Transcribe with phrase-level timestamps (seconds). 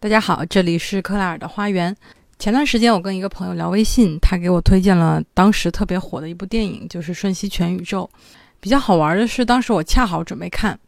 [0.00, 1.94] 大家好，这里是克莱尔的花园。
[2.38, 8.08] 前段时间我跟一个朋友聊微信，他给我推荐了当时特别火的一部电影，就是《瞬息全宇宙》。
[8.60, 10.78] 比较好玩的是，当时我恰好准备看，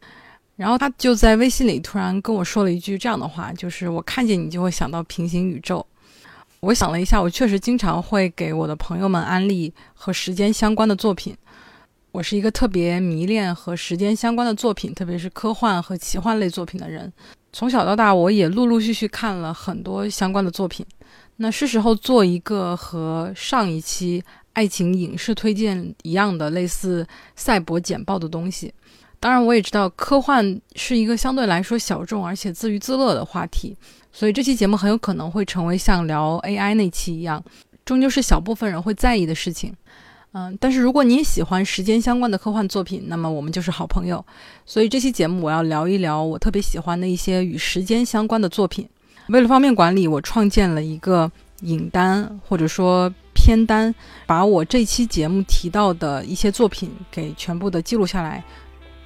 [0.55, 5.85] 然后他就在微信里突然跟我说了一句这样的话，就是我看见你就会想到平行宇宙。
[6.61, 11.35] 我想了一下，我确实经常会给我的朋友们安利和时间相关的作品。
[12.13, 17.11] 我是一个特别迷恋和时间相关的作品，特别是科幻和奇幻类作品的人。
[17.53, 20.85] 从小到大，我也陆陆续续看了很多相关的作品。
[21.37, 24.23] 那是时候做一个和上一期
[24.53, 28.73] 爱情影视推荐一样的类似赛博简报的东西。
[29.19, 33.75] 当然，我也知道科幻是一个相对来说小众而且自娱自乐的话题，
[34.11, 37.43] 所以这期节目很有可能会成为像聊 AI 那期一样，
[37.85, 39.73] 终究是小部分人会在意的事情。
[40.33, 44.25] 嗯，但是如果你也喜欢时间相关的科幻作品，那么我们就是好朋友。
[44.65, 48.87] 所以这期节目我要聊一聊我特别喜欢的一些与时间相关的作品。
[49.27, 51.29] 为了方便管理，我创建了一个
[51.61, 53.93] 影单或者说片单，
[54.25, 58.41] 把我这期节目提到的一些作品给全部的记录下来。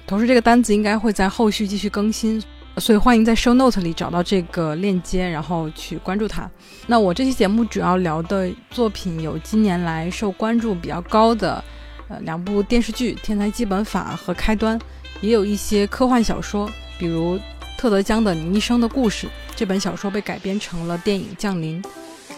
[0.06, 2.40] 同时，这个单子应该会在后续继续更新。
[2.78, 6.48] 所以欢迎在 show note 里找到这个链接，然后去关注它。
[6.86, 11.62] 那我这期节目主要聊的作品有近年来受关注比较高的，
[12.08, 14.78] 呃，两部电视剧《天才基本法》和《开端》，
[15.22, 17.40] 也有一些科幻小说，比如
[17.78, 21.82] 特德·江的《你一生的故事》这本小说被改编成了电影《降临》，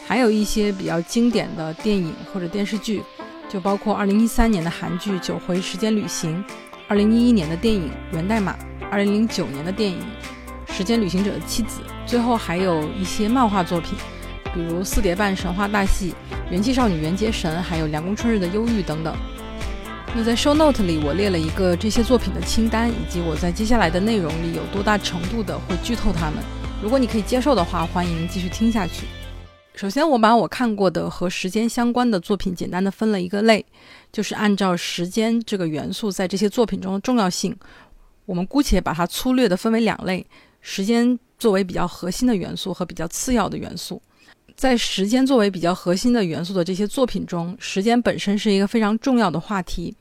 [0.06, 3.02] 还有一些比较经典的电影或者电视剧，
[3.48, 6.44] 就包括2013年的韩剧《九回时间旅行》
[6.88, 8.52] ，2011年的电影《源代码》。
[8.90, 10.00] 二零零九年的电影
[10.72, 13.92] 《时间旅行者的妻子》，最后还有一些漫画作品，
[14.54, 16.14] 比如《四叠半神话大戏》
[16.50, 19.14] 《元气少女缘结神》，还有《凉宫春日的忧郁》等等。
[20.14, 26.42] 那在 show note 里，我列了一个这些作品的清单，以及我在接下来的内容里有多大程度的会剧透他们。
[26.82, 29.04] 如果你可以接受的话，欢迎继续听下去。
[29.78, 33.64] 首先，我把我看过的和时间相关的作品简单的分了一个类，
[34.10, 37.56] 就是按照时间这个元素在这些作品中的重要性。
[38.26, 40.26] 我们姑且把它粗略地分为两类：
[40.60, 44.02] 时间作为比较核心的元素和比较次要的元素。
[44.56, 49.94] 在时间作为比较核心的元素的这些作品中，时间本身是一个非常重要的话题。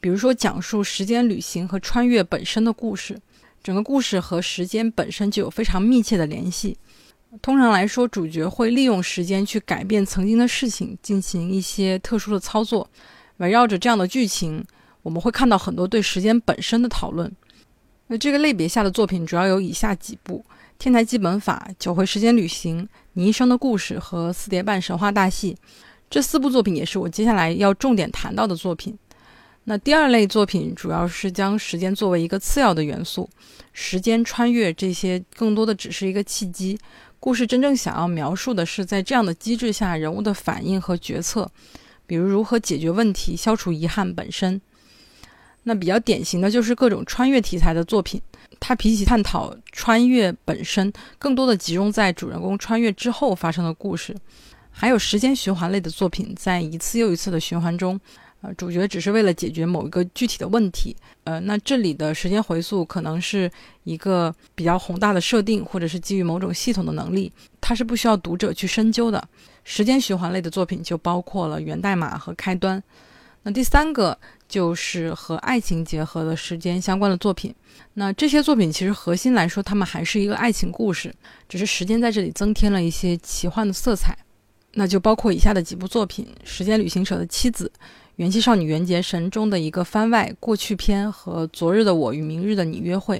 [0.00, 3.20] 比如说，讲述时间旅行和穿越本身的故事，
[3.62, 6.78] 整个故事和时间本身就有非常密切的联系。
[7.42, 12.88] 通常来说，主角会利用时间去改变曾经的事情，进行一些特殊的操作。
[13.36, 14.64] 围绕着这样的剧情，
[15.02, 17.30] 我们会看到很多对时间本身的讨论。
[18.06, 20.42] 那这个类别下的作品主要有以下几部：
[20.78, 25.54] 《天台基本法》《九回时间旅行》《你一生的故事》和《四叠半神话大戏》。
[26.08, 28.98] 这四部作品也是我接下来要重点谈到的作品。
[29.64, 33.28] 那第二类作品主要是将时间作为一个次要的元素，
[33.74, 36.78] 时间穿越这些更多的只是一个契机。
[37.20, 41.50] 故事真正想要描述的是在这样的机制下人物的反应和决策，
[42.06, 44.60] 比如如何解决问题、消除遗憾本身。
[45.64, 48.22] 那比较典型的就是各种穿越题材的作品，
[48.60, 54.16] 它比起探讨穿越本身，更多的集中在主人公穿越之后发生的故事。
[54.70, 58.00] 还有时间循环类的作品，在一次又一次的循环中，
[58.40, 60.96] 呃，主角只是为了解决某一个具体的问题。
[61.24, 63.50] 呃，那这里的时间回溯可能是
[63.84, 69.28] 一个比较宏大的设定，或者是基于某种系统的能力，它是不需要读者去深究的。
[69.64, 72.78] 时间循环类的作品就包括了《源代码》和《开端》。
[73.42, 74.18] 那第三个。
[74.48, 77.54] 就是和爱情结合的时间相关的作品。
[77.92, 81.14] 那这些作品其实核心来说，他们还是一个爱情故事，
[81.46, 84.16] 只是时间在这里增添了一些奇幻的色彩。
[84.72, 87.70] 那就包括以下的几部作品：《时间旅行者的妻子》
[88.18, 93.16] 《元气少女缘结神》中的一个番外过去篇和《昨日的我与明日的你约会》。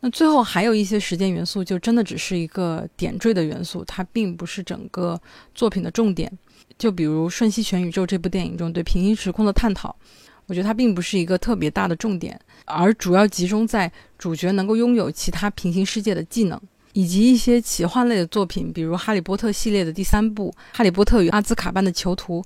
[0.00, 5.18] 那最后还有一些时间元素，就真的只是一个点缀的元素，它并不是整个
[5.54, 6.30] 作品的重点。
[6.78, 9.96] 就比如《瞬息全宇宙》这部电影中对平行时空的探讨。
[10.44, 16.60] 我觉得它并不是一个特别大的重点，而主要集中在主角能够拥有其他平行世界的技能，
[16.92, 22.42] 以及一些奇幻类的作品，比如《哈利波特》系列的第三部《哈利波特与阿兹卡班的囚徒》。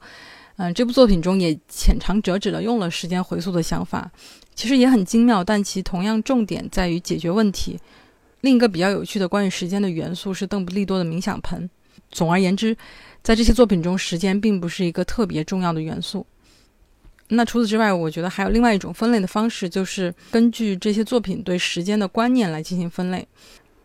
[0.56, 4.10] 嗯，这部作品中也浅尝辄止地用了时间回溯的想法，
[4.54, 7.78] 其实也很精妙，但其同样重点在于解决问题。
[8.42, 11.68] 另一个比较有趣的关于时间的元素是邓布利多的冥想盆。
[12.10, 12.76] 总而言之，
[13.22, 16.24] 在这些作品中，时间并不是一个特别重要的元素。
[17.28, 23.26] 那除此之外，我觉得还有另外一种分类的方式，就是根据这些作品对时间的观念来进行分类。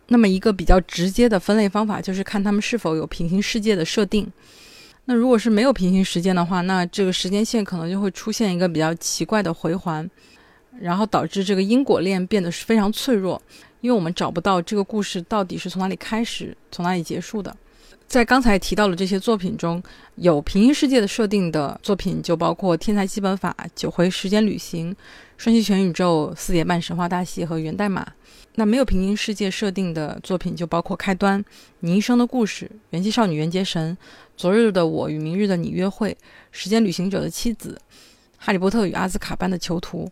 [0.08, 4.30] 那么一个比较直接的分类方法，就是看他们是否有平行世界的设定。
[5.10, 10.08] 那如果是没有平行时间的话，那这个时间线可能就会出现一个比较奇怪的回环。
[10.80, 13.42] 然后导致这个因果链变得是非常脆弱，
[13.80, 17.54] 因为我们找不到这个故事到底是从哪里开始，从哪里结束的。
[18.06, 19.82] 在刚才提到的这些作品中，
[20.14, 24.92] 有平行世界的设定的作品就包括《天才基本法》《九回时间旅行》
[25.36, 28.02] 《瞬息全宇宙》《四点半神话大戏》和《源代码》。
[28.56, 31.38] 那没有平行世界设定的作品就包括《开端》
[31.80, 33.92] 《你一生的故事》《元气少女缘结神》
[34.40, 36.12] 《昨日的我与明日的你约会》
[36.50, 37.78] 《时间旅行者的妻子》
[38.38, 40.06] 《哈利波特与阿兹卡班的囚徒》。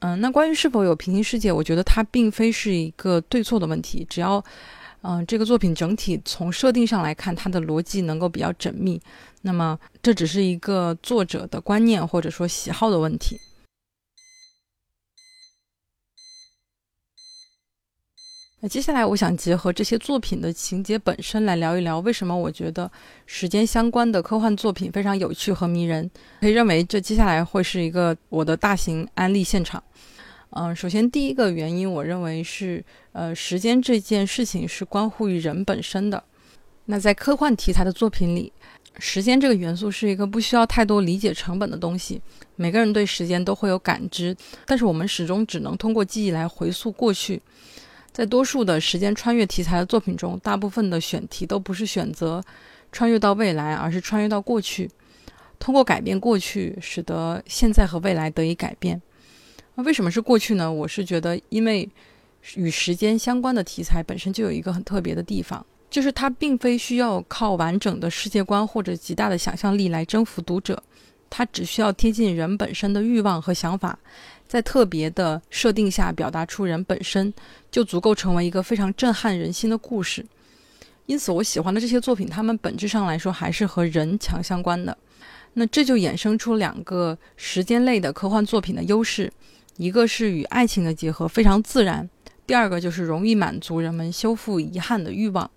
[0.00, 4.44] 嗯，那关于是否有平行世界，我觉得它并非是一个对错的问题，只要。
[5.02, 9.00] 嗯，这个作品整体从设定上来看，它的逻辑能够比较缜密。
[9.42, 13.40] 那么，这只是一个作者的观念或者说喜好的问题。
[18.62, 22.90] 那接下来，我想结合这些作品的情节本身来聊一聊，为什么我觉得
[23.24, 26.08] 时间相关的科幻作品非常有趣和迷人。
[26.40, 29.82] 可以认为，这接下来会是一个我的大型安利现场。
[30.50, 36.22] 嗯，首先第一个原因，我认为是，呃，时间这件事情是关乎于人本身的。
[36.84, 38.52] 那在科幻题材的作品里，
[38.98, 42.20] 时间这个元素是一个不需要太多理解成本的东西。
[42.56, 44.36] 每个人对时间都会有感知，
[44.66, 47.40] 但是我们始终只能通过记忆来回溯过去。
[48.12, 52.42] 在多数的时间穿越题材的作品中，大部分的选题都不是选择
[52.92, 54.90] 穿越到未来，而是穿越到过去，
[55.58, 59.00] 通过改变过去，使得现在和未来得以改变。
[59.76, 60.70] 那为什么是过去呢？
[60.70, 61.88] 我是觉得，因为
[62.56, 70.82] 与时间相关的题材本身就有一个很特别的地方，就是它并非需要靠完整的世界观或者极大的想象力来征服读者，
[71.30, 73.98] 它只需要贴近人本身的欲望和想法，
[74.50, 77.32] 在特别的设定下表达出人本身，
[77.70, 80.26] 就足够成为一个非常震撼人心的故事。
[81.06, 84.98] 因此，我喜欢的这些作品，它们本质上来说还是和人强相关的。
[85.52, 89.32] 那这就衍生出两个时间类的科幻作品的优势。
[89.76, 92.10] 一个是与爱情的结合非常自然，
[92.44, 95.48] 第二个就是容易满足人们修复遗憾的欲望。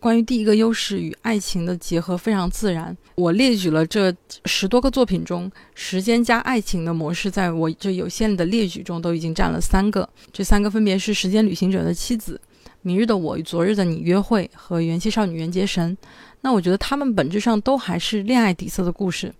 [0.00, 4.12] 关于第一个优势与爱情的结合非常自然，我列举了这
[4.46, 10.08] 十多个作品中，时间加爱情的模式，在我这有限的列举中都已经占了三个。
[10.32, 12.40] 这三个分别是《时间旅行者的妻子》、
[12.80, 15.94] 《明日的我与昨日的你约会》和《元气少女缘结神》。
[16.40, 19.30] 那我觉得他们本质上都还是恋爱底色的故事。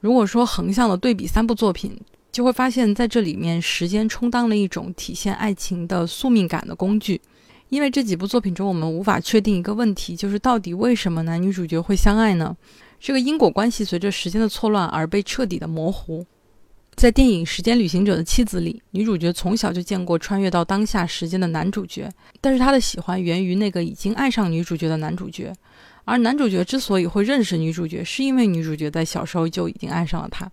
[0.00, 1.98] 如果说横向的对比三部作品，
[2.30, 7.18] 就会发现，在这里面，时间充当了一种体现爱情的宿命感的工具。
[7.72, 12.54] 因为这几部作品中，我们无法确定一个问题，就是到底为什么男女主角会相爱呢？
[13.00, 16.22] 这个因果关系随着时间的错乱而被彻底的模糊。
[16.96, 22.10] 在电影《时间旅行者的妻子》里，女主角从小就见过穿越到当下时间的男主角，
[22.42, 25.50] 但是她的喜欢源于那个已经爱上女主角的男主角。
[26.04, 30.46] 而男主角之所以会认识女主角，是因为女主角在小时候就已经爱上了他。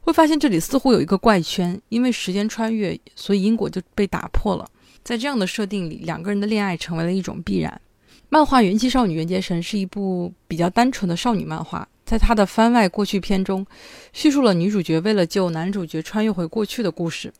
[0.00, 4.68] 会发现这里似乎有一个怪圈，因为时间穿越，所以因果就被打破了。
[5.06, 7.80] 在这样的设定里，两个人的恋爱成为了一种必然。
[8.28, 13.64] 漫画《元气少女缘结神》是一部比较单纯的少女漫画，在它的番外过去篇中，
[14.12, 17.32] 叙述了女主角为了救男主角穿越回过去的故事。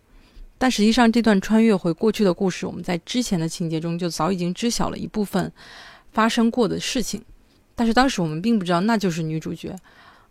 [0.58, 5.52] 但实际上，这段穿越回过去的故事，我们在之前的情节中就早已经知晓了一部分
[6.12, 7.20] 发生过的事情，
[7.74, 9.74] 但是当时我们并不知道那就是女主角。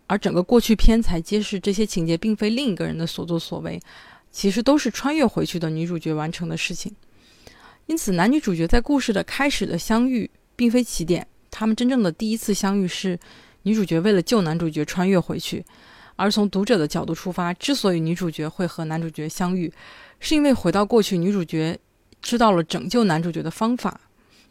[0.06, 3.78] 而整个过去篇才揭示，这些情节并非另一个人的所作所为，
[4.32, 6.90] 其实都是穿越回去的女主角完成的事情。
[7.86, 13.18] 因此，男女主角在故事的开始的相遇并非起点，他们真正的第一次相遇是
[13.62, 15.64] 女主角为了救男主角穿越回去。
[16.16, 19.72] 而从读者的角度出发，之所以女主角会和男主角相遇，
[20.18, 21.78] 是因为回到过去，女主角
[22.20, 24.00] 知道了拯救男主角的方法，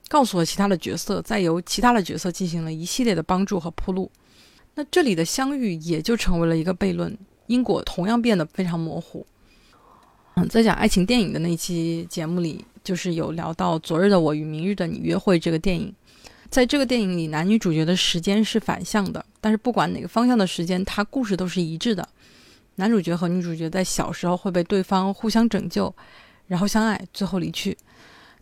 [0.07, 4.11] 告诉了其他的角色，再由其他的角色进行了一系列的帮助和铺路。
[4.75, 7.17] 那这里的相遇也就成为了一个悖论，
[7.47, 9.25] 因果同样变得非常模糊。
[10.35, 15.93] 嗯，在讲爱情电影的那期节目里，就是有聊到《昨日的我与明日的你约会》这个电影。
[16.49, 22.05] 在这个电影里，男女主角的时间是反向的，但是不管哪个方向的时间，它故事都是一致的。
[22.75, 25.93] 男主角和女主角在小时候会被对方互相拯救，
[26.47, 27.77] 然后相爱，最后离去。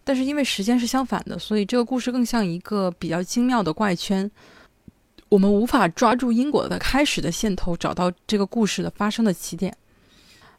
[0.04, 4.30] 但是因为时间是相反的，所以这个故事更像一个比较精妙的怪圈。
[5.30, 9.76] 我们无法抓住因果的开始的线头，找到这个故事的发生的起点。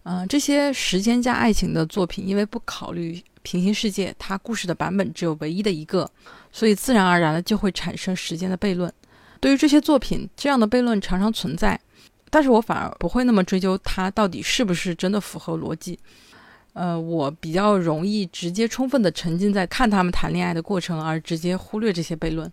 [0.04, 6.10] 嗯，这些时间加爱情的作品，因为不考虑平行世界，它故事的版本只有唯一的一个，
[6.52, 8.92] 所以自然而然的就会产生时间的悖论。
[9.40, 11.80] 对于这些作品，这样的悖论常常存在，
[12.30, 15.98] 但是我反而不会那么追究它到底是不是真的符合逻辑。
[16.74, 22.50] 呃，我比较容易直接充分的沉浸在看他们谈恋爱的过程，而直接忽略这些悖论。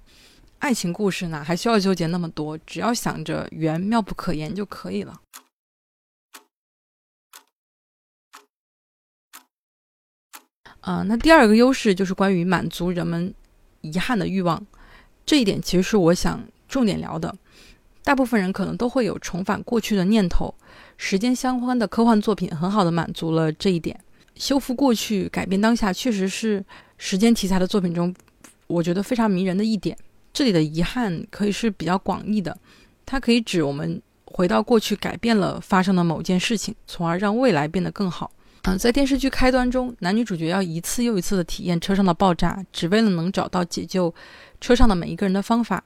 [0.59, 2.57] 爱情故事哪还需要纠结那么多？
[2.59, 5.19] 只要想着缘妙不可言就可以了。
[10.81, 13.33] 啊，那第二个优势就是关于满足人们
[13.81, 14.63] 遗憾的欲望，
[15.25, 17.33] 这一点其实是我想重点聊的。
[18.03, 20.53] 大部分人可能都会有重返过去的念头，
[20.97, 23.99] 时间相关的科幻作品很好的满足了这一点。
[24.35, 26.63] 修复过去、改变当下，确实是
[26.97, 28.13] 时间题材的作品中，
[28.65, 29.95] 我觉得非常迷人的一点。
[30.33, 32.57] 这里的遗憾可以是比较广义的，
[33.05, 38.31] 它可以指我们回到过去改变了发生的某件事情，从而让未来变得更好。
[38.63, 44.13] 嗯，在电视剧开端中，男女主角要一次又一次的体验车上的爆炸，只为了能找到解救
[44.59, 45.83] 车上的每一个人的方法，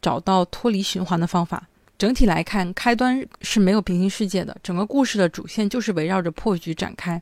[0.00, 1.68] 找到脱离循环的方法。
[1.98, 7.20] 整体来看，开端是没有平行世界的，整个故事的主线就是围绕着破局展开。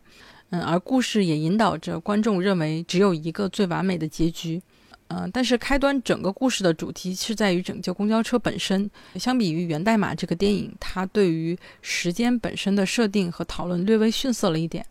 [0.51, 4.63] 嗯，而故事也引导着观众认为只有一个最完美的结局。
[5.09, 8.91] 嗯，但是开端整个故事的主题是在于拯救公交车本身。
[9.17, 14.85] 相比于《源代码》这个电影，它对于时间本身的设定和讨论略微逊色了一点。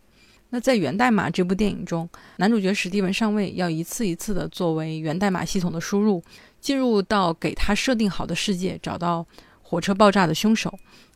[0.50, 6.24] 那在《源代码》这部电影中，男主角史蒂文上尉要一次一次的作为源代码系统的输入，
[6.62, 9.26] 进入到给他设定好的世界，找到
[9.64, 10.72] 火车爆炸的凶手。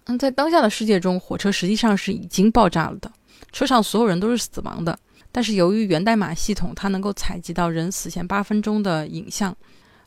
[0.06, 3.12] 嗯，在当下的世界中，火车实际上是已经爆炸了的，
[3.52, 4.98] 车上所有人都是死亡的。
[5.38, 9.56] 但是由于源代码系统，它能够采集到人死前八分钟的影像，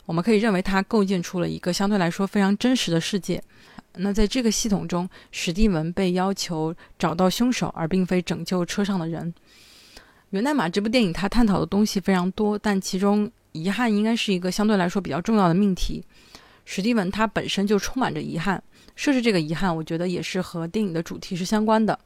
[0.05, 3.41] 我们可以认为它构建出了一个相对来说非常真实的世界。
[3.95, 9.33] 那在这个系统中，史蒂文被要求找到凶手，而并非拯救车上的人。
[10.31, 16.03] 源代码这部电影它探讨的东西非常多，但其中遗憾应该是一个相对来说比较重要的命题。
[16.65, 18.61] 史蒂文他本身就充满着遗憾，
[18.97, 21.97] 设置这个遗憾，我觉得也是和电影的主题是相关的。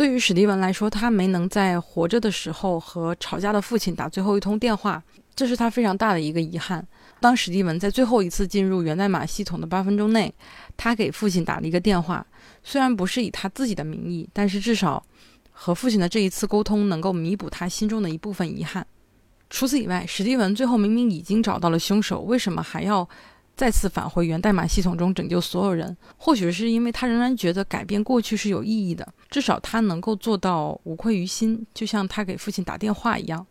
[0.00, 5.02] 对于史蒂文来说，他没能在活着的时候和吵架的父亲打最后一通电话，
[5.36, 6.82] 这是他非常大的一个遗憾。
[7.20, 10.32] 当史蒂文在最后一次进入源代码系统的八分钟内，
[10.74, 12.26] 他给父亲打了一个电话，
[12.64, 15.04] 虽然不是以他自己的名义，但是至少
[15.52, 18.86] 和父亲的这一次沟通能够弥补他心中的一部分遗憾。
[19.50, 23.06] 除此以外，史蒂文最后明明已经找到了凶手，为什么还要？
[23.60, 33.46] 再次返回源代码系统中拯救所有人，或许是因为他仍然觉得改变过去是有意义的，至少他能够做到无愧于心，就像他给父亲打电话一样。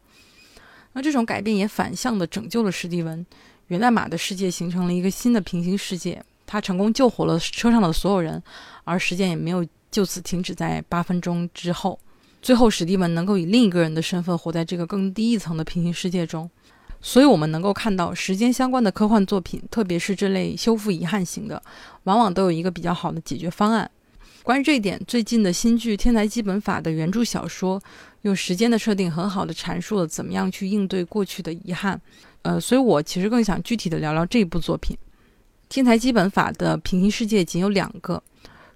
[0.93, 3.23] 那这种改变也反向的拯救了史蒂文，
[3.67, 8.41] 源代码的世界形成了一个新的平行世界，他成功救活了车上的所有人，
[8.85, 11.99] 而时间也没有就此停止在八分钟之后。
[12.41, 16.49] 最后，史蒂文能够以另一个人的身份活在这个更低一层的平行世界中。
[17.01, 21.61] 所以，我们能够看到，时间相关的科幻作品，特别是这类修复遗憾型的，
[22.03, 23.89] 往往都有一个比较好的解决方案。
[24.43, 27.81] 关于这一点，最近的新剧《天才基本法》的原著小说，
[28.23, 31.99] 用时间的设定很好的阐述了怎么样去应对过去的遗憾。
[32.41, 34.97] 呃，所以我其实更想具体的聊聊这部作品
[35.69, 38.21] 《天才基本法》的平行世界仅有两个：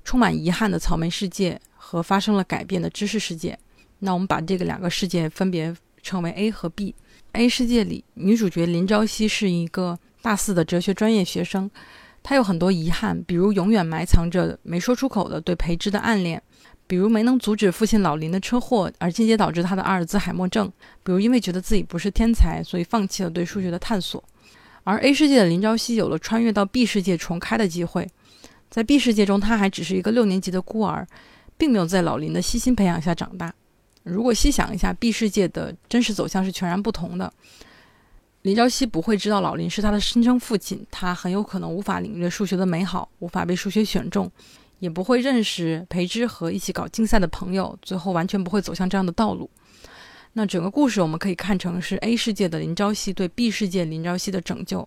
[0.03, 3.57] 充满遗憾的草莓世界和发生了改变的知识世界。
[3.99, 6.93] 那我们把这个两个世界分别称为 A 和 B。
[7.33, 11.69] A 世界里，女主角林朝夕是一个大四的哲学专业学生，
[12.21, 16.39] 她有很多遗憾，比如永远埋藏着没说出口的对培之的暗恋，
[16.85, 20.71] 比如没能阻止父亲老林的车祸而间接导致他的阿尔兹海默症，
[21.03, 24.23] 比如因为觉得自己不是天才，所以放弃了对数学的探索。
[24.83, 28.07] 而 A 世界的林朝夕有了穿越到 B 世界重开的机会，
[28.69, 31.07] 在 B 世界中，他还只是一个六年级的孤儿，
[31.57, 33.51] 并没有在老林的悉心培养下长大。
[34.03, 37.31] 如果细想一下，B 世界的真实走向是全然不同的。
[38.41, 44.29] 林朝夕不会知道老林是他的亲生父亲，他很有可能无法领略数学的美好，无法被数学选中，
[44.79, 49.49] 也不会认识裴之和一起搞竞赛的朋友，最后完全不会走向这样的道路。
[50.33, 54.85] 那整个故事我们可以看成是 A 世界的林朝夕对 B 世界林朝夕的拯救，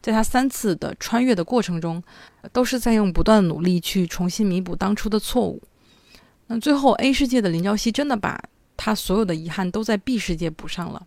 [0.00, 2.02] 在他三次的穿越的过程中，
[2.52, 5.60] 都是在用不断努力去重新弥补当初的错误。
[6.48, 8.40] 那最后，A 世界的林朝夕真的把
[8.76, 11.06] 他所有的遗憾都在 B 世界补上了。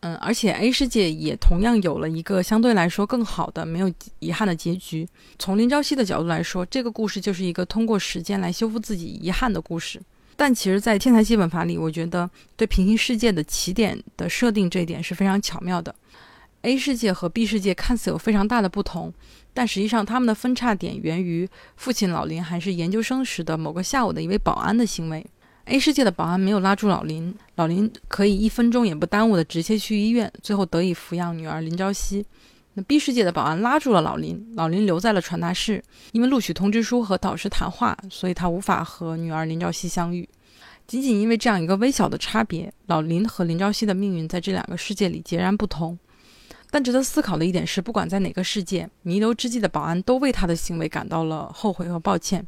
[0.00, 5.08] 嗯，而且 A 世界也同样有了一个相对来说更好的、没有遗憾的结局。
[5.38, 10.00] 从林朝夕的角度来说，这个故事就是一个通过时间来修复自己遗憾的故事。
[10.36, 12.28] 但其实，在天才基本法里，我觉得
[12.58, 15.92] 对平行世界的起点的设定这一点是非常巧妙的。
[16.66, 19.14] A 世界和 B 世界看似有非常大的不同。
[19.54, 25.24] 但实际上，他们的分叉点源于父亲老林还是研究生时的某个下午的一位保安的行为。
[25.66, 32.26] A 世界的保安没有拉住老林，老林可以一分钟也不耽误的直接去医院，最后得以抚养女儿林朝夕。
[32.74, 35.80] 那 B 世界的保安拉住了老林，老林留在了传达室，
[36.10, 40.28] 因为录取通知书和导师谈话，所以他无法和女儿林朝夕相遇。
[40.88, 45.96] 仅仅因为这样一个微小的差别，老林和林朝夕的命运在这两个世界里截然不同。
[46.70, 52.46] 但值得思考的一点是，不管在哪个世界，弥留之际的保安都为他的行为感到了后悔和抱歉。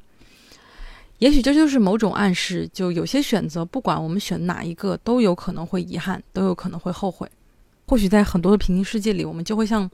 [1.19, 7.29] 也许这就是某种暗示，就有些选择，不管我们选哪一个，都有可能会遗憾，都有可能会后悔。
[7.87, 9.91] 或许在很多的平行世界里，我们就会像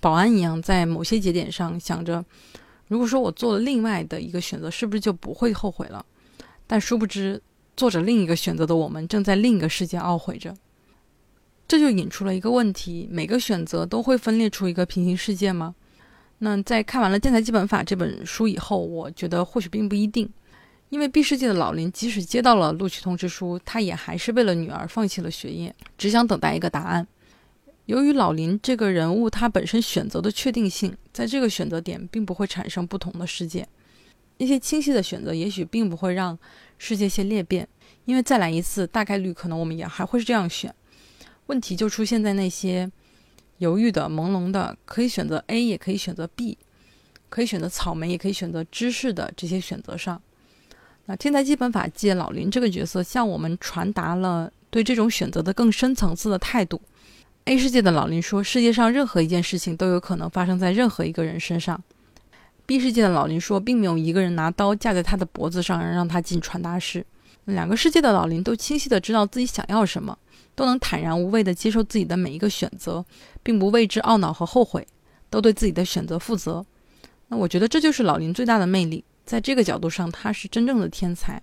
[0.00, 2.24] 保安一样，在某些节点上想着，
[2.88, 6.04] 如果说我做了另外的一个选择，是不是就不会后悔了？
[6.66, 7.42] 但殊不知，
[7.76, 10.54] 做着另一个选择的我们，正在另一个世界懊悔着。
[11.68, 15.74] 这就引出了一个问题：每个选择都会分裂出一个平行世界吗？
[16.38, 20.26] 那在看完了《建材基本法》这本书以后，我觉得或许并不一定，
[20.88, 27.06] 因为 B 世界的老林即使接到了录取通知书，他也还是为了女儿放弃了学业，只想等待一个答案。
[27.84, 33.68] 由于老林这个人物他本身选择的确定性，在这个选择点并不会产生不同的世界。
[34.38, 36.38] 那些清晰的选择也许并不会让
[36.78, 37.68] 世界线裂变，
[38.06, 40.74] 因为再来一次，大概率可能我们也还会是这样选。
[41.48, 42.90] 问题就出现在那些
[43.58, 46.56] 犹豫的、朦胧的，可以选择 A 也可以选择 B，
[47.28, 50.22] 可以选择草莓也可以选择芝士的这些选择上。
[51.06, 56.80] 那天才基本法借老林这个角色向我们传达了对这种选择的更深层次的态度。
[57.44, 61.82] A 世界的老林说：“世界上任何一件事情都有可能发生在任何一个人身上。
[62.66, 67.06] ”B 世界的老林说：“并没有一个人拿刀架在他的脖子上让他进传达室。”
[67.46, 70.18] 两个世界的老林都清晰的知道自己想要什么，
[70.58, 73.04] 都能坦然无畏地接受自己的每一个选择，
[73.44, 74.84] 并不为之懊恼和后悔，
[75.30, 76.66] 都对自己的选择负责。
[77.28, 79.04] 那我觉得这就是老林最大的魅力。
[79.24, 81.40] 在这个角度上，他是真正的天才，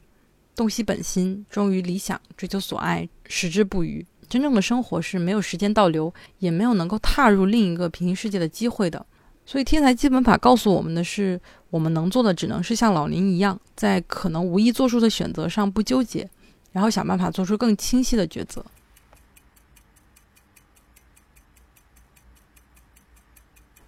[0.54, 4.06] 洞悉本心，忠于理想，追求所爱，矢志不渝。
[4.28, 9.06] 真正的生活是没有时间倒流，也没有能够踏入另一个平行世界的机会的。
[9.46, 16.30] 所以，天才基本法告诉我们的是，我们能做的只能是像老林一样，在可能无意做出的选择上不纠结，
[16.74, 18.66] 然后想办法做出更清晰的抉择。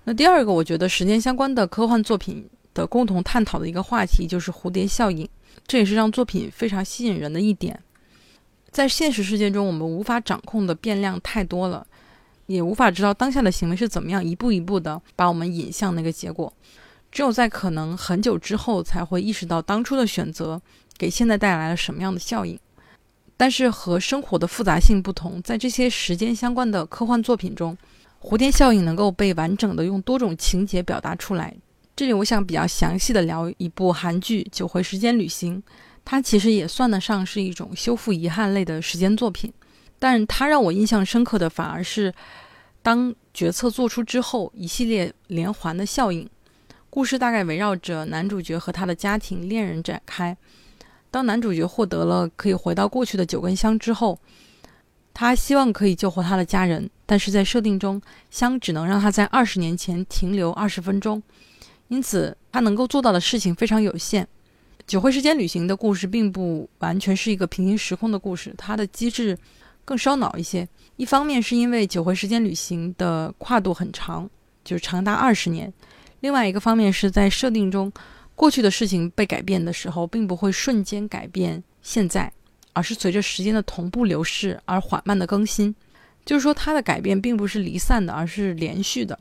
[0.09, 5.27] 那第二个，我觉得时间相关的科幻作品的共同探讨的一个话题就是蝴蝶效应，
[5.67, 7.77] 这也是让作品非常吸引人的一点。
[8.71, 11.85] 在现实世界中，我们无法掌控的变量太多了，
[12.45, 16.53] 也无法知道当下的行为是怎么样一步一步的把我们引向那个结果。
[17.11, 20.61] 只有在可能很久之后，才会意识到当初的选择
[20.97, 22.57] 给现在带来了什么样的效应。
[23.35, 27.77] 但是和生活的复杂性不同，在这些时间相关的科幻作品中，
[28.21, 31.55] 蝴蝶效应能够被完整的用多种情节表达出来。
[31.95, 35.57] 这里我想比较详细的聊一部韩剧《九回时间旅行》。
[36.05, 39.51] 它其实也算得上是一种修复遗憾类的时间作品，
[39.99, 42.13] 但它让我印象深刻的反而是，
[42.81, 46.29] 当决策做出之后，一系列连环的效应。
[46.89, 50.35] 故事大概围绕着男主角和他的家庭、恋人展开。
[51.11, 54.17] 当男主角获得了可以回到过去的九根香之后，
[55.19, 57.99] 他希望可以救活他的家人，但是在设定中，
[58.29, 61.23] 香只能让他在二十年前停留二十分钟，
[61.87, 64.27] 因此他能够做到的事情非常有限。
[64.85, 69.35] 酒会时间旅行的故事并不完全是一个平行时空的故事，它的机制
[69.83, 70.69] 更烧脑一些。
[70.97, 74.29] 一方面是因为酒会时间旅行的跨度很长，
[74.63, 75.67] 就是长达二十年；
[76.19, 77.91] 另外一个方面是在设定中，
[78.35, 82.31] 过去的事情被改变的时候，并不会瞬间改变现在，
[82.77, 85.73] 而是随着时间的同步流逝而缓慢的更新。
[86.23, 89.17] 就是说，它的改变并不是离散的，而是连续的。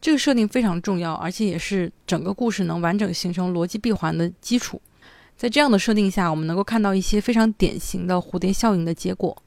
[0.00, 4.80] 这个设定非常重要，而且也是整个故事能完整形成逻辑闭环的基础。
[5.36, 9.40] 在这样的设定下，我们能够看到一些非常典型的蝴蝶效应的结果，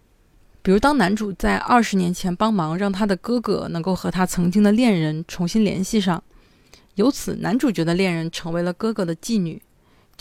[0.61, 6.23] 比如当男主在二十年前帮忙让他的哥哥能够和他曾经的恋人重新联系上，
[6.95, 9.61] 由此男主角的恋人成为了哥哥的妓女，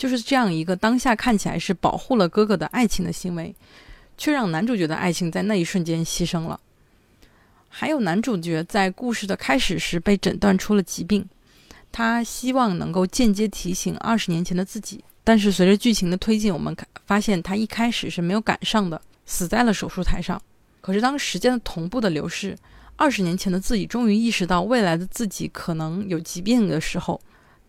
[0.01, 3.53] 就是这样一个当下看起来是保护了哥哥的爱情的行为，
[4.17, 6.59] 却让男主角的爱情在那一瞬间牺牲了。
[7.69, 11.23] 还有男主角在故事的开始时被诊断出了疾病，
[11.91, 15.03] 他希望能够间接提醒二十年前的自己。
[15.23, 20.41] 但是随着剧情的推进，我们发现他一开始是没有赶上的，死在了手术台上。
[20.81, 22.57] 可是当时间的同步的流逝，
[22.95, 27.21] 二十年前的自己终于意识到未来的自己可能有疾病的时候，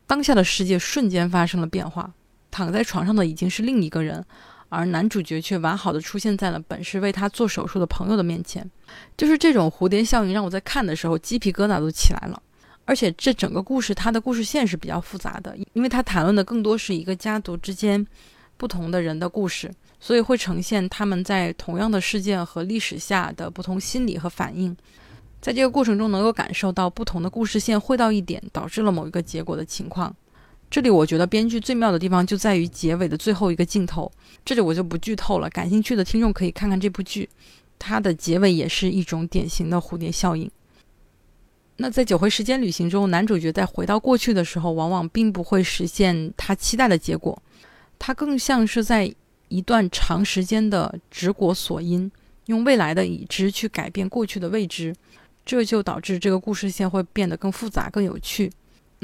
[0.06, 2.10] 当下的世界瞬间发生了变化。
[2.52, 4.24] 躺在床上的已经是另一个人，
[4.68, 8.70] 而男主角却完好的出现在了本是为他做手术的朋友的面前。
[9.16, 12.40] 就是这种蝴蝶效应，让我在看的时候鸡皮疙瘩都起来了。
[12.84, 18.04] 而且这整个故事，它的故事线是比较复杂的，因为它谈论的更多是一个家族之间
[18.56, 24.76] 不同的人的故事，所以会呈现他们在同样的事件和历史下的不同心理和反应。
[25.40, 30.14] 在这个过程中，能够感受到不同的故事线汇到一点，导致了某一个结果的情况。
[30.72, 34.10] 这里我觉得编剧最妙的地方就在于结尾的最后一个镜头，
[34.42, 37.28] 这里我就不剧透了，感兴趣的听众可以看看这部剧，
[37.78, 40.50] 它的结尾也是一种典型的蝴蝶效应。
[41.76, 47.42] 那在九回时间旅行中，男主角在回到过去的时候，往往并不会实现他期待的结果。
[47.98, 49.14] 它更像是在
[49.48, 52.10] 一段长时间的执果索因，
[52.46, 54.96] 用未来的已知去改变过去的未知，
[55.44, 58.50] 这就导致这个故事线会变得更复杂、更有趣。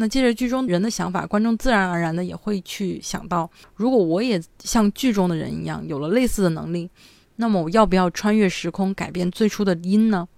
[0.00, 6.88] 那借着剧中人的想法，观众自然而然的也会去想到，如果我也像剧中的人一样有了类似的能力，
[7.34, 10.28] 那么我要不要穿越时空改变最初的因呢？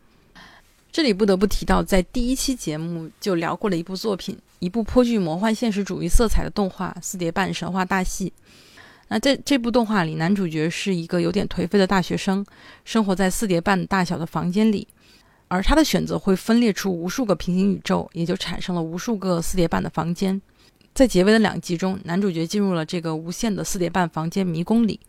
[0.91, 8.33] 这里不得不提到，在第一期节目就聊过了一部作品，一部颇具魔幻现实主义色彩的动画《四叠半神话大戏》。
[9.09, 12.47] 那在这部动画里，男主角是一个有点颓废的大学生，
[12.85, 14.89] 生活在四叠半大小的房间里，
[15.51, 20.41] 而他的选择会分裂出无数个平行宇宙，也就产生了无数个四叠半的房间。
[20.95, 25.01] 在结尾的两集中，男主角进入了这个无限的四叠半房间迷宫里，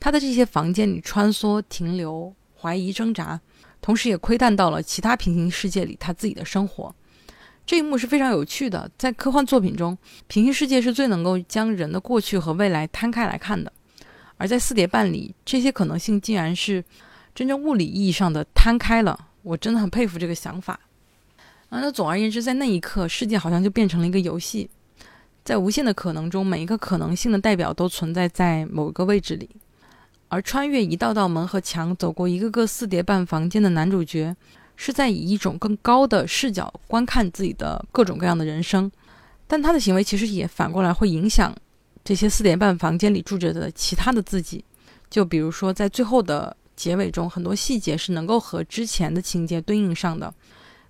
[0.00, 3.38] 他在这些房间里穿梭、停留、怀疑、挣扎。
[3.82, 6.94] 同时，也窥探到了其他平行世界里他自己的生活。
[7.66, 8.90] 这一幕是非常有趣的。
[8.96, 13.70] 在科幻作品中，平行世界是最能够将人的过去和未来摊开来看的；
[14.38, 16.82] 而在四叠半里，这些可能性竟然是
[17.34, 19.28] 真正物理意义上的摊开了。
[19.42, 20.78] 我真的很佩服这个想法。
[21.68, 24.68] 啊，那总而言之，在那一刻，世界好像就变成了一个游戏，
[25.42, 29.48] 在无限的可能中，每一个可能性的代表都存在在某个位置里。
[30.28, 34.34] 而穿越一道道门和墙，走过一个个四叠半房间的男主角，
[34.76, 38.90] 是在以一种更高的视角观看自己的各种各样的人生。
[39.46, 41.54] 但他的行为其实也反过来会影响
[42.02, 44.64] 这些四叠半房间里住着的其他的自己。
[45.10, 50.34] 就比如说，在最后的结尾中，很多细节是能够和之前的情节对应上的，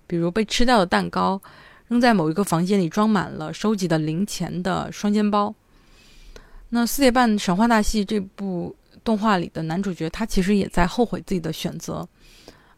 [0.07, 1.39] 比如被吃掉的蛋糕，
[1.87, 5.53] 扔在某一个房间里装满了收集的零钱的双肩包。
[6.69, 8.75] 那《四点半神话大戏》这部。
[9.03, 12.07] 动画里的男主角，他其实也在后悔自己的选择，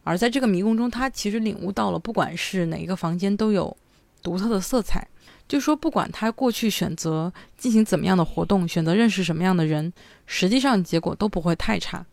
[0.02, 3.76] 而在这个迷宫中，他其实领悟到了，不管是哪一个房间都有
[4.24, 5.06] 独特的色彩。
[5.46, 9.92] 就说，不管他过去选择进行怎么样的活动，选择认识什么样的人，
[10.26, 12.04] 实际上结果都不会太差。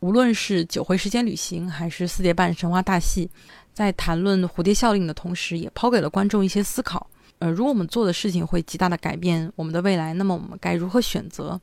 [0.00, 3.28] 无论是九回时间旅行，还是四叠半神话大戏，
[3.72, 7.04] 在谈论蝴蝶效应的同时，也抛给了观众一些思考。
[7.40, 11.60] 呃，如果我们做的事情会极大的改变我们的未来，那么我们该如何选择？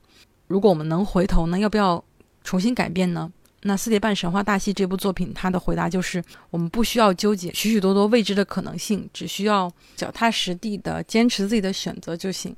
[0.47, 1.57] 如果我们能回头呢？
[1.57, 2.03] 要不要
[2.43, 3.31] 重新改变呢？
[3.63, 12.55] 那《四叠半神话大戏》这部作品，它的回答就是：我们不需要纠结许许多多未知的可能性，只需要脚踏实地的坚持自己的选择就行。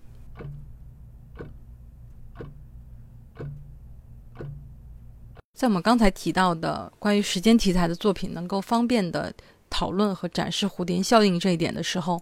[5.58, 9.34] 在我们刚才提到的关于时间题材的作品，能够方便的
[9.72, 12.22] 讨论和展示蝴蝶效应这一点的时候。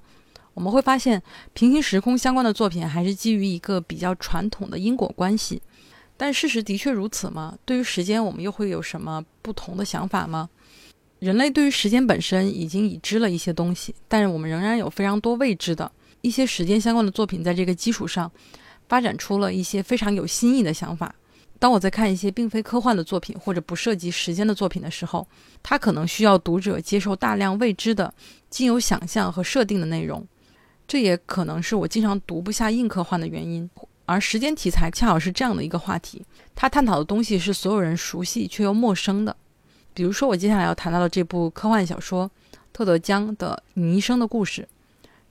[0.53, 1.21] 我们会发现，
[1.53, 5.61] 平行时空相关的作品还是基于一个比较传统的因果关系。
[6.15, 7.57] 但事实的确如此吗？
[7.65, 10.49] 对于时间，我们又会有什么不同的想法吗？
[11.19, 18.31] 人类对于时间本身已经已知了一些东西，但是我们仍然有非常多未知的一些时间相关的作品，在这个基础上
[18.87, 21.13] 发展出了一些非常有新意的想法。
[21.57, 25.25] 当我在看一些并非科幻的作品或者不涉及时间的作品的时候，
[25.63, 28.13] 它可能需要读者接受大量未知的、
[28.49, 30.25] 经由想象和设定的内容。
[30.87, 33.67] 这也可能是我经常读不下硬科幻的原因，
[34.05, 39.35] 而时间题材恰好是这样的一个话题，它探讨的东西是所有人熟悉却又陌生的。
[39.93, 42.29] 比如说，我接下来要谈到的这部科幻小说
[42.73, 44.67] 《特德·江的女医生的故事》，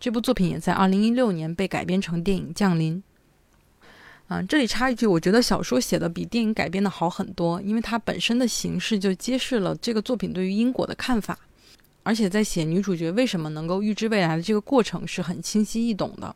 [0.00, 2.96] 这部作品也在2016年被改编成电影《降临》。
[4.28, 11.38] 嗯，这里插一句，我觉得小说写的比电影改编的好很多，因为它本身的形式就揭示了这个作品对于因果的看法。
[12.02, 16.34] 而且在写女主角为什么能够预知未来的这个过程是很清晰易懂的。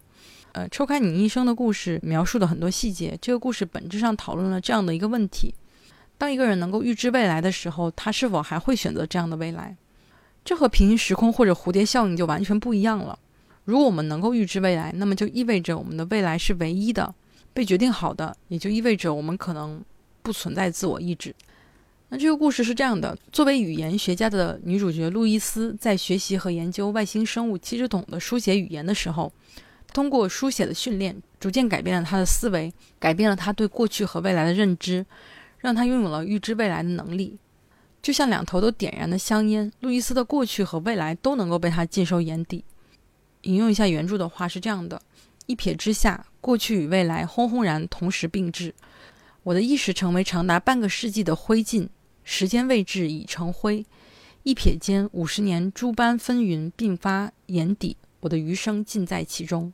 [0.53, 5.55] 呃，抽开你一生的故事描述的很多细节，这个故事本质上讨论了这样的一个问题：
[6.17, 9.77] 当一个人能够预知未来的时候，他是否还会选择这样的未来？
[10.43, 13.19] 这和平行时空或者蝴蝶效应就完全不一样了。
[13.65, 17.15] 如果我们能够预知未来，那么就意味着我们的未来是唯一的、
[17.59, 19.85] 被决定好的，也就意味着我们可能
[20.23, 21.35] 不存在自我意志。
[22.09, 29.33] 那这个故事是这样的：作为语言学家的女主角路易斯，在学习和研究外星生物七只桶的书写语言的时候，
[29.93, 35.05] 通过书写的训练，逐渐改变了她的思维，改变了她对过去和未来的认知，
[35.59, 37.37] 让她拥有了预知未来的能力。
[38.01, 42.63] 就像两头都点燃的香烟，路易斯的过去和未来都能够被她尽收眼底。
[43.43, 45.03] 引用一下原著的话是这样的：
[45.49, 48.75] 一瞥之下，过去与未来轰轰然同时并至，
[49.45, 51.89] 我的意识成为长达半个世纪的灰烬。
[52.23, 53.87] 时间位置已成灰，
[54.43, 59.73] 一瞥间，五十年诸般纷纭并发眼底，我的余生尽在其中。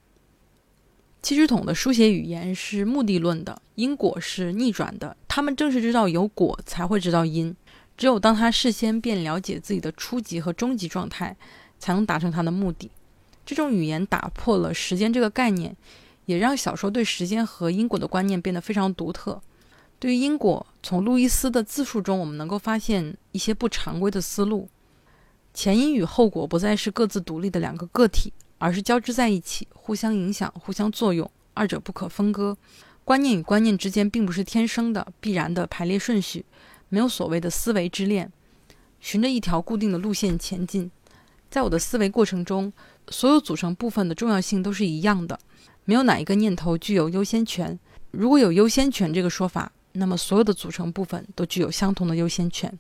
[1.21, 5.17] 七只桶的书写语言是目的论的，因果是逆转的。
[5.27, 7.53] 他们正是知道有果，才会知道因。
[7.97, 11.37] 只有当他事先便了解自己的初级和终极状态，
[11.81, 12.89] 才能达成他的目的。
[13.45, 15.77] 这种语言打破了时间这个概念，
[16.27, 19.41] 也让小说对时间和因果的观念变得非常独特。
[19.99, 24.69] 对于因果，从路易斯的自述中，我们能够发现一些不常规的思路。
[25.55, 32.57] 前因与后果不再是各自独立的两个个体，而是交织在一起，互相影响、互相作用，二者不可分割。
[33.05, 36.45] 观念与观念之间并不是天生的、必然的排列顺序，
[36.89, 38.33] 没有所谓的思维之链，
[38.99, 40.91] 循着一条固定的路线前进。
[41.51, 42.73] 在我的思维过程中，
[43.09, 45.39] 所有组成部分的重要性都是一样的，
[45.85, 47.79] 没有哪一个念头具有优先权。
[48.11, 52.73] 如果有优先权这个说法，那么所有的组成部分都具有相同的优先权。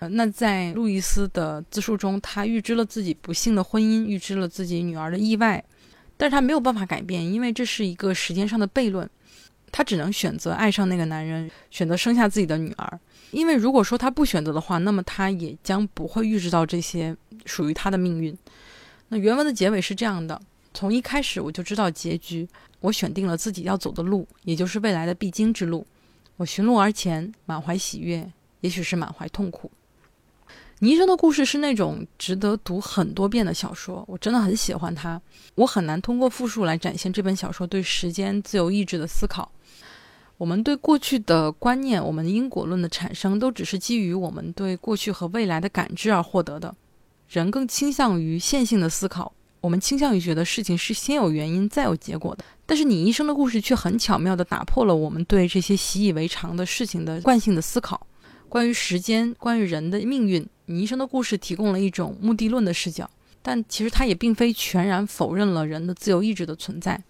[0.00, 5.64] 呃，那在路易斯的自述中，他预知了自己不幸的婚姻，预知了自己女儿的意外，
[6.16, 9.08] 但是他没有办法改变，因为这是一个时间上的悖论。
[9.72, 13.00] 他只能选择爱上那个男人，选择生下自己的女儿。
[13.30, 17.14] 因为如果说他不选择的话，那么他也将不会预知到这些
[17.44, 18.36] 属于他的命运。
[19.08, 20.40] 那原文的结尾是这样的：
[20.74, 22.48] 从一开始我就知道结局，
[22.80, 25.86] 我选定了自己要走的路，也就是未来的必经之路。
[26.36, 29.70] 我寻路而前，满怀喜悦，也许是满怀痛苦。
[30.80, 35.18] 倪生的故事是那种值得读很多遍的小说，我真的很喜欢它。
[35.54, 39.50] 我很难通过复述来展现这本小说对时间、自由意志的思考。
[40.36, 46.74] 我们对过去的观念，我们因果论的产生，都只是基于我们对过去和未来的感知而获得的。
[47.28, 52.44] 人更倾向于线性的思考，我们倾向于觉得事情是先有原因再有结果的。
[52.64, 58.06] 但是你一生的故事却很巧妙地打破了我们对这些习以为常的事情的惯性的思考。
[58.48, 63.10] 关于时间，关于人的命运，你一生的故事提供了一种目的论的视角，
[63.42, 67.02] 但其实它也并非全然否认了人的自由意志的存在。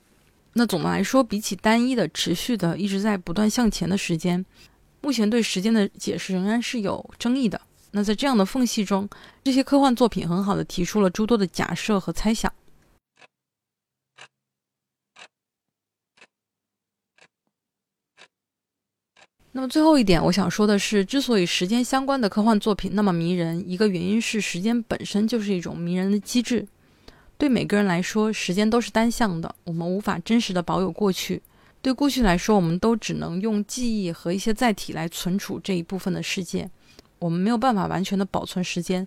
[0.54, 4.44] 那总的来说，比起单一的、持续的、一直在不断向前的时间，
[5.02, 7.60] 目前对时间的解释仍然是有争议的。
[7.90, 9.08] 那在这样的缝隙中，
[9.44, 12.52] 这些科幻作品很好的提出了诸多的假设和猜想。
[19.52, 26.66] 那么最后一点，我想说的是，之所以时间相关的科幻作品那么迷人，一个原因是时间本身就是一种迷人的机制。
[27.38, 31.40] 对每个人来说，时间都是单向的，我们无法真实的保有过去。
[31.80, 36.68] 对过去来说，我们都只能用记忆和一些载体来存储这一部分的世界，
[37.18, 39.06] 我们没有办法完全的保存时间。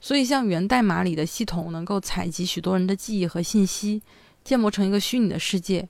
[0.00, 4.00] 所以，像源代码里的系统能够采集许多人的记忆和信息，
[4.42, 5.86] 建模成一个虚拟的世界，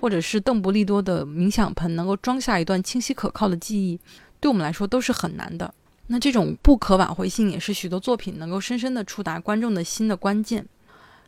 [0.00, 4.00] 或者是邓布利多的冥想盆能够装下一段清晰可靠的记忆，
[4.40, 5.72] 对我们来说都是很难的。
[6.08, 10.66] 那这种不可挽回性，也是许多作品能够深深的触达观众的心的关键。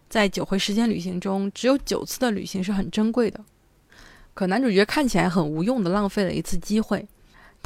[0.09, 3.41] 在九回时间旅行中，只有九次的旅行是很珍贵的。
[4.35, 7.07] 可男主角看起来很无用的浪费了一次机会。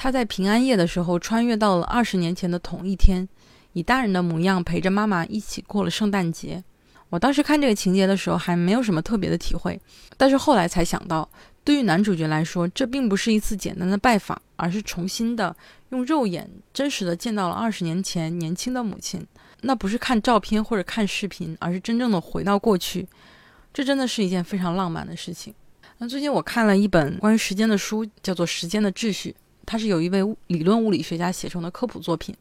[0.02, 3.28] 他在平安夜的时候穿越到了二十年前的同一天，
[3.74, 6.64] 以大人的模样陪着妈妈一起过了圣诞节。
[7.10, 9.78] 我当时看这个情节的时候还没有什么特别的体会，
[10.16, 11.28] 但是后来才想到，
[11.62, 15.54] 对于男主角来说，这并不是一次简单的拜访，而是重新的
[15.90, 19.22] 用肉眼真实的见到了二十年前年轻的母亲。
[19.60, 23.06] 那不是看照片或者看视频，而是真正的回到过去，
[23.74, 25.54] 这真的是一件非常浪漫的事情。
[25.98, 29.30] 那最近我看了一本关于时间的书，叫做《时间的秩序》，
[29.70, 32.34] 它是有一位理论物理学家写成的科普作品。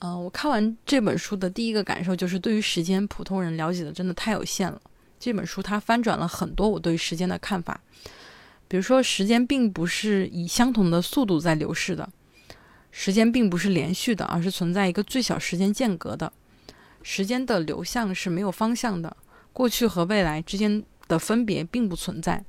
[0.00, 4.78] 嗯，我看完这本书的第一个感受就是，对于时间，普通人了解的真的太有限了。
[5.18, 7.80] 这本书它翻转了很多我对时间的看法，
[8.68, 12.06] 比如说，时间并不是以相同的速度在流逝的，
[12.92, 16.30] 时间并不是连续的，而是存在一个最小时间间隔的。
[17.02, 19.16] 时间的流向是没有方向的，
[19.54, 22.44] 过去和未来之间的分别并不存在，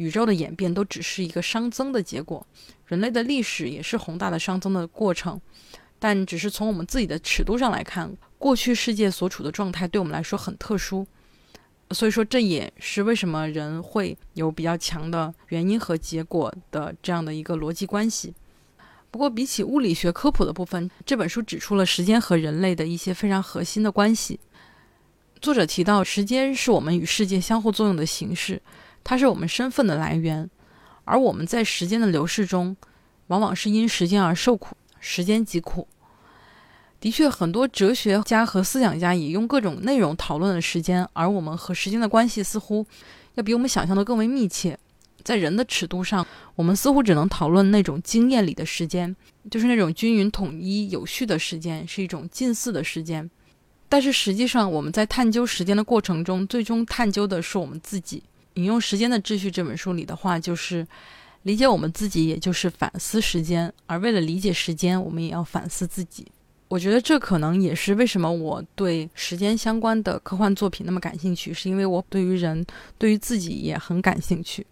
[0.00, 2.46] 宇宙的演变都只是一个熵增的结果，
[2.86, 5.38] 人类的历史也是宏大的熵增的过程，
[5.98, 11.06] 但只是从我们自己的尺度上来看，过去世界所处的状态对我们来说很特殊，
[11.90, 18.32] 所以说这也是为什么人会有比较强的原因和结果的这样的一个逻辑关系。
[19.10, 24.40] 不过，比起物理学科普的部分，这本书指出了时间和人类的一些非常核心的关系。
[25.40, 28.62] 作者提到，时间是我们与世界相互作用的形式，
[29.02, 30.48] 它是我们身份的来源，
[31.04, 32.76] 而我们在时间的流逝中，
[33.28, 35.88] 往往是因时间而受苦，时间即苦。
[37.00, 42.86] 的确，很多哲学家和思想家也用各种内容讨论了时间，而我们和时间的关系似乎
[43.36, 44.78] 要比我们想象的更为密切。
[45.22, 49.14] 在人的尺度上，我们似乎只能讨论那种经验里的时间，
[49.50, 53.30] 就是那种均匀、统一、有序的时间，是一种近似的时间。
[53.88, 58.22] 但是实际上，我们在探究时间的过程中，最终探究的是我们自己。
[58.54, 60.86] 引用《时间的秩序》这本书里的话，就是
[61.42, 63.72] 理解我们自己，也就是反思时间。
[63.86, 66.26] 而为了理解时间，我们也要反思自己。
[66.68, 72.64] 我觉得这可能也是为什么我对时间相关的科幻作品那么感兴趣，是因为我对于人、
[72.96, 74.66] 对于自己也很感兴趣。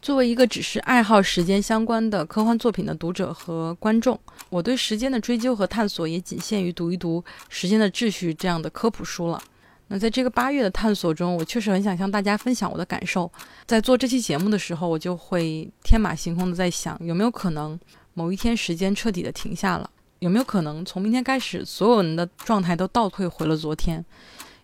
[0.00, 9.42] 作为一个只是爱好时间相关的科幻作品的读者和观众，我对时间的追究和探索也仅限于读一读《时间的秩序》这样的科普书了。
[9.88, 13.30] 那在这个八月的探索中，我确实很想向大家分享我的感受。
[13.66, 17.78] 在做这期节目的时候，我就会天马行空的在想，有没有可能
[18.12, 19.88] 某一天时间彻底的停下了？
[20.18, 24.04] 有没有可能从明天开始，所有人的状态都倒退回了昨天？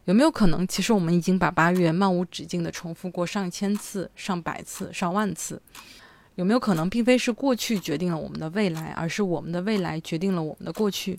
[0.04, 5.62] 有没有可能，其实我们已经把八月漫无止境的重复过上千次、上百次、上万次？
[6.36, 11.18] 有没有可能，并非是过去决定了我们的未来，而是我们的未来决定了我们的过去？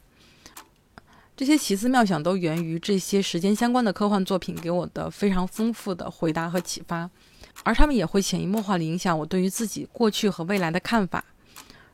[1.37, 7.09] 这些奇思妙想都源于这些时间相关的科幻作品给我的非常丰富的回答和启发，
[7.63, 11.23] 而他们也会潜移默化地影响我对于自己过去和未来的看法。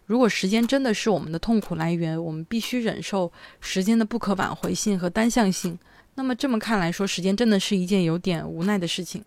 [0.06, 3.32] 如果时间真的是我们的痛苦来源，我们必须忍受
[3.62, 5.78] 时间的不可挽回性和单向性，
[6.16, 9.24] 那么这么看来说，时间真的是一件有点无奈的事情。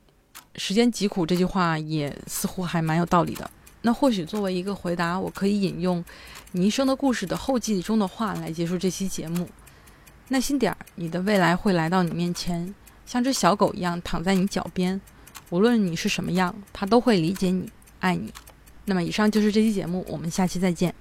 [0.56, 3.50] 时间疾苦这句话也似乎还蛮有道理的。
[3.86, 6.02] 那或许作为一个回答，我可以引用
[6.52, 9.46] 《你一生的故事》的后记中的话来结束这期节目。
[10.28, 14.98] 耐心点儿，你的未来会来到你面前，像只小狗一样躺在你脚边。
[15.50, 17.68] 无论你是什么样，它都会理解你，
[18.00, 18.32] 爱你。
[18.86, 20.94] 那么，以上就是这期节目，我们下期再见。